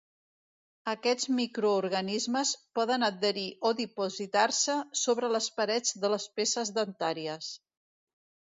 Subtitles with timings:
[0.93, 7.53] Aquests microorganismes poden adherir o dipositar-se sobre les parets de les peces dentàries.